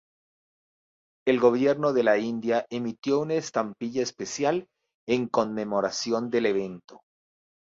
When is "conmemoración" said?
5.27-6.31